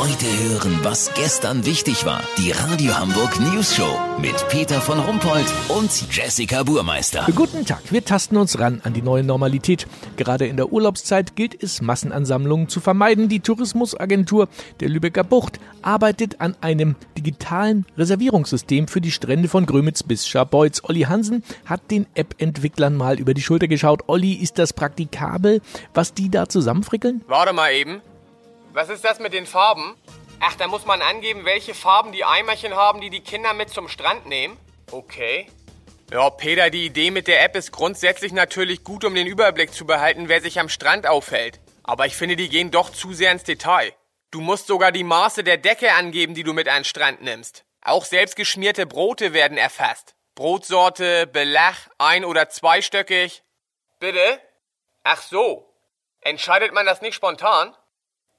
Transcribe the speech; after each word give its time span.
Heute 0.00 0.24
hören, 0.24 0.78
was 0.82 1.12
gestern 1.12 1.66
wichtig 1.66 2.06
war. 2.06 2.22
Die 2.38 2.52
Radio 2.52 2.98
Hamburg 2.98 3.38
News 3.38 3.76
Show 3.76 3.98
mit 4.18 4.48
Peter 4.48 4.80
von 4.80 4.98
Rumpold 4.98 5.44
und 5.68 5.90
Jessica 6.10 6.62
Burmeister. 6.62 7.26
Guten 7.34 7.66
Tag, 7.66 7.82
wir 7.90 8.02
tasten 8.02 8.38
uns 8.38 8.58
ran 8.58 8.80
an 8.82 8.94
die 8.94 9.02
neue 9.02 9.24
Normalität. 9.24 9.86
Gerade 10.16 10.46
in 10.46 10.56
der 10.56 10.72
Urlaubszeit 10.72 11.36
gilt 11.36 11.62
es, 11.62 11.82
Massenansammlungen 11.82 12.70
zu 12.70 12.80
vermeiden. 12.80 13.28
Die 13.28 13.40
Tourismusagentur 13.40 14.48
der 14.80 14.88
Lübecker 14.88 15.22
Bucht 15.22 15.60
arbeitet 15.82 16.40
an 16.40 16.56
einem 16.62 16.96
digitalen 17.18 17.84
Reservierungssystem 17.98 18.88
für 18.88 19.02
die 19.02 19.10
Strände 19.10 19.50
von 19.50 19.66
Grömitz 19.66 20.02
bis 20.02 20.26
Scharbeutz. 20.26 20.80
Olli 20.82 21.02
Hansen 21.02 21.44
hat 21.66 21.90
den 21.90 22.06
App-Entwicklern 22.14 22.96
mal 22.96 23.20
über 23.20 23.34
die 23.34 23.42
Schulter 23.42 23.68
geschaut. 23.68 24.04
Olli, 24.06 24.32
ist 24.32 24.58
das 24.58 24.72
praktikabel, 24.72 25.60
was 25.92 26.14
die 26.14 26.30
da 26.30 26.48
zusammenfrickeln? 26.48 27.20
Warte 27.26 27.52
mal 27.52 27.74
eben. 27.74 28.00
Was 28.72 28.88
ist 28.88 29.04
das 29.04 29.18
mit 29.18 29.32
den 29.32 29.46
Farben? 29.46 29.96
Ach, 30.38 30.54
da 30.54 30.68
muss 30.68 30.86
man 30.86 31.02
angeben, 31.02 31.44
welche 31.44 31.74
Farben 31.74 32.12
die 32.12 32.24
Eimerchen 32.24 32.74
haben, 32.74 33.00
die 33.00 33.10
die 33.10 33.20
Kinder 33.20 33.52
mit 33.52 33.70
zum 33.70 33.88
Strand 33.88 34.26
nehmen. 34.26 34.56
Okay. 34.92 35.48
Ja, 36.12 36.30
Peter, 36.30 36.70
die 36.70 36.86
Idee 36.86 37.10
mit 37.10 37.26
der 37.26 37.42
App 37.42 37.56
ist 37.56 37.72
grundsätzlich 37.72 38.32
natürlich 38.32 38.84
gut, 38.84 39.04
um 39.04 39.14
den 39.14 39.26
Überblick 39.26 39.72
zu 39.72 39.86
behalten, 39.86 40.28
wer 40.28 40.40
sich 40.40 40.60
am 40.60 40.68
Strand 40.68 41.06
aufhält. 41.06 41.60
Aber 41.82 42.06
ich 42.06 42.16
finde, 42.16 42.36
die 42.36 42.48
gehen 42.48 42.70
doch 42.70 42.90
zu 42.90 43.12
sehr 43.12 43.32
ins 43.32 43.44
Detail. 43.44 43.92
Du 44.30 44.40
musst 44.40 44.68
sogar 44.68 44.92
die 44.92 45.04
Maße 45.04 45.42
der 45.42 45.56
Decke 45.56 45.92
angeben, 45.92 46.34
die 46.34 46.44
du 46.44 46.52
mit 46.52 46.68
an 46.68 46.80
den 46.80 46.84
Strand 46.84 47.22
nimmst. 47.22 47.64
Auch 47.82 48.04
selbstgeschmierte 48.04 48.86
Brote 48.86 49.32
werden 49.32 49.58
erfasst. 49.58 50.14
Brotsorte, 50.36 51.26
Belach, 51.26 51.88
ein- 51.98 52.24
oder 52.24 52.48
zweistöckig. 52.48 53.42
Bitte? 53.98 54.40
Ach 55.02 55.22
so. 55.22 55.66
Entscheidet 56.20 56.72
man 56.72 56.86
das 56.86 57.02
nicht 57.02 57.14
spontan? 57.14 57.74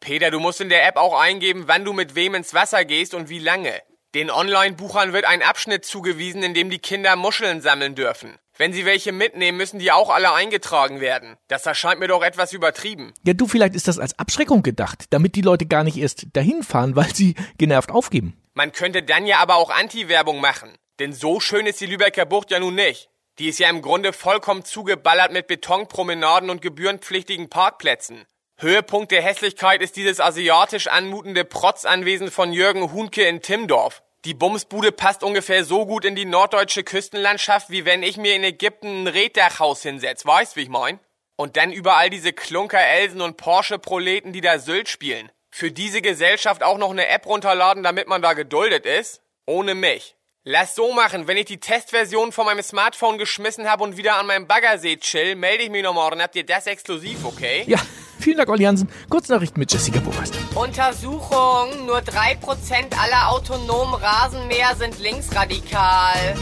Peter, 0.00 0.30
du 0.30 0.40
musst 0.40 0.62
in 0.62 0.70
der 0.70 0.86
App 0.86 0.96
auch 0.96 1.18
eingeben, 1.18 1.64
wann 1.66 1.84
du 1.84 1.92
mit 1.92 2.14
wem 2.14 2.34
ins 2.34 2.54
Wasser 2.54 2.86
gehst 2.86 3.14
und 3.14 3.28
wie 3.28 3.38
lange. 3.38 3.80
Den 4.14 4.30
Online-Buchern 4.30 5.12
wird 5.12 5.26
ein 5.26 5.42
Abschnitt 5.42 5.84
zugewiesen, 5.84 6.42
in 6.42 6.54
dem 6.54 6.70
die 6.70 6.78
Kinder 6.78 7.14
Muscheln 7.16 7.60
sammeln 7.60 7.94
dürfen. 7.94 8.38
Wenn 8.56 8.72
sie 8.72 8.84
welche 8.84 9.12
mitnehmen, 9.12 9.56
müssen 9.56 9.78
die 9.78 9.92
auch 9.92 10.10
alle 10.10 10.32
eingetragen 10.32 11.00
werden. 11.00 11.36
Das 11.48 11.64
erscheint 11.64 12.00
mir 12.00 12.08
doch 12.08 12.22
etwas 12.22 12.52
übertrieben. 12.52 13.12
Ja, 13.24 13.34
du, 13.34 13.46
vielleicht 13.46 13.74
ist 13.74 13.88
das 13.88 13.98
als 13.98 14.18
Abschreckung 14.18 14.62
gedacht, 14.62 15.04
damit 15.10 15.36
die 15.36 15.42
Leute 15.42 15.66
gar 15.66 15.84
nicht 15.84 15.96
erst 15.96 16.26
dahin 16.32 16.62
fahren, 16.62 16.96
weil 16.96 17.14
sie 17.14 17.36
genervt 17.58 17.90
aufgeben. 17.90 18.36
Man 18.54 18.72
könnte 18.72 19.02
dann 19.02 19.26
ja 19.26 19.38
aber 19.38 19.56
auch 19.56 19.70
Anti-Werbung 19.70 20.40
machen. 20.40 20.76
Denn 20.98 21.12
so 21.12 21.40
schön 21.40 21.66
ist 21.66 21.80
die 21.80 21.86
Lübecker 21.86 22.26
Bucht 22.26 22.50
ja 22.50 22.58
nun 22.58 22.74
nicht. 22.74 23.10
Die 23.38 23.48
ist 23.48 23.58
ja 23.58 23.70
im 23.70 23.80
Grunde 23.80 24.12
vollkommen 24.12 24.64
zugeballert 24.64 25.32
mit 25.32 25.46
Betonpromenaden 25.46 26.50
und 26.50 26.60
gebührenpflichtigen 26.60 27.48
Parkplätzen. 27.48 28.26
Höhepunkt 28.62 29.10
der 29.10 29.22
Hässlichkeit 29.22 29.80
ist 29.80 29.96
dieses 29.96 30.20
asiatisch 30.20 30.86
anmutende 30.86 31.46
Protzanwesen 31.46 32.30
von 32.30 32.52
Jürgen 32.52 32.92
Hunke 32.92 33.22
in 33.22 33.40
Timdorf. 33.40 34.02
Die 34.26 34.34
Bumsbude 34.34 34.92
passt 34.92 35.24
ungefähr 35.24 35.64
so 35.64 35.86
gut 35.86 36.04
in 36.04 36.14
die 36.14 36.26
norddeutsche 36.26 36.84
Küstenlandschaft, 36.84 37.70
wie 37.70 37.86
wenn 37.86 38.02
ich 38.02 38.18
mir 38.18 38.34
in 38.34 38.44
Ägypten 38.44 39.04
ein 39.04 39.06
Reddachhaus 39.06 39.82
hinsetz. 39.82 40.26
Weißt, 40.26 40.56
wie 40.56 40.64
ich 40.64 40.68
mein? 40.68 41.00
Und 41.36 41.56
dann 41.56 41.72
überall 41.72 42.10
diese 42.10 42.34
Klunker, 42.34 42.78
Elsen 42.78 43.22
und 43.22 43.38
Porsche-Proleten, 43.38 44.34
die 44.34 44.42
da 44.42 44.58
Sylt 44.58 44.90
spielen. 44.90 45.32
Für 45.50 45.70
diese 45.70 46.02
Gesellschaft 46.02 46.62
auch 46.62 46.76
noch 46.76 46.90
eine 46.90 47.08
App 47.08 47.24
runterladen, 47.24 47.82
damit 47.82 48.08
man 48.08 48.20
da 48.20 48.34
geduldet 48.34 48.84
ist? 48.84 49.22
Ohne 49.46 49.74
mich. 49.74 50.16
Lass 50.44 50.74
so 50.74 50.92
machen, 50.92 51.26
wenn 51.26 51.38
ich 51.38 51.46
die 51.46 51.60
Testversion 51.60 52.30
von 52.30 52.44
meinem 52.44 52.62
Smartphone 52.62 53.16
geschmissen 53.16 53.70
habe 53.70 53.84
und 53.84 53.96
wieder 53.96 54.16
an 54.16 54.26
meinem 54.26 54.46
Baggersee 54.46 54.98
chill, 54.98 55.34
melde 55.34 55.64
ich 55.64 55.70
mich 55.70 55.82
noch 55.82 55.94
morgen. 55.94 56.20
Habt 56.20 56.36
ihr 56.36 56.44
das 56.44 56.66
exklusiv, 56.66 57.24
okay? 57.24 57.64
Ja, 57.66 57.78
vielen 58.20 58.38
Dank, 58.38 58.48
Olli 58.48 58.64
Hansen. 58.64 58.88
Kurznachrichten 59.08 59.58
mit 59.58 59.72
Jessica 59.72 60.00
Burmeister. 60.00 60.38
Untersuchung. 60.54 61.86
Nur 61.86 61.98
3% 61.98 62.36
aller 63.00 63.30
autonomen 63.30 63.94
Rasenmäher 63.94 64.74
sind 64.76 64.98
linksradikal. 64.98 66.36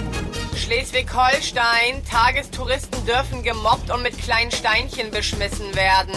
Schleswig-Holstein. 0.56 2.02
Tagestouristen 2.10 3.04
dürfen 3.06 3.42
gemobbt 3.42 3.90
und 3.90 4.02
mit 4.02 4.18
kleinen 4.18 4.50
Steinchen 4.50 5.10
beschmissen 5.10 5.74
werden. 5.74 6.14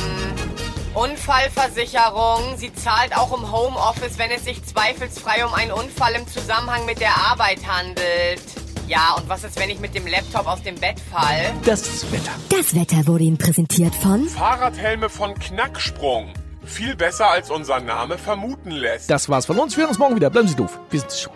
Unfallversicherung. 0.94 2.57
Sie 2.57 2.73
zahlt 2.73 3.16
auch 3.16 3.38
im 3.38 3.51
Homeoffice, 3.51 4.17
wenn 4.17 4.31
es 4.31 4.43
sich 4.43 4.63
zweifelsfrei 4.66 5.45
um 5.45 5.53
einen 5.53 5.72
Unfall 5.72 6.13
im 6.13 6.28
Zusammenhang 6.28 6.85
mit 6.85 6.99
der 6.99 7.16
Arbeit 7.16 7.59
handelt. 7.66 8.60
Ja, 8.91 9.16
und 9.18 9.29
was 9.29 9.46
ist, 9.46 9.57
wenn 9.57 9.69
ich 9.69 9.79
mit 9.79 9.96
dem 9.96 10.06
Laptop 10.06 10.46
aus 10.46 10.62
dem 10.63 10.75
Bett 10.75 11.00
fall? 11.00 11.53
Das 11.63 12.12
Wetter. 12.12 12.31
Das 12.50 12.75
Wetter 12.75 13.07
wurde 13.07 13.24
Ihnen 13.24 13.38
präsentiert 13.38 13.96
von 13.96 14.28
Fahrradhelme 14.28 15.07
von 15.07 15.34
Knacksprung. 15.34 16.34
Viel 16.66 16.97
besser 16.97 17.31
als 17.31 17.50
unser 17.50 17.79
Name 17.79 18.18
vermuten 18.18 18.72
lässt. 18.72 19.09
Das 19.09 19.29
war's 19.29 19.46
von 19.46 19.57
uns. 19.59 19.78
Wir 19.78 19.84
hören 19.84 19.91
uns 19.91 19.97
morgen 19.97 20.18
wieder. 20.18 20.29
Bleiben 20.29 20.50
Sie 20.50 20.56
doof. 20.56 20.78
Wir 20.90 21.00
sind's 21.00 21.22
schon. 21.22 21.31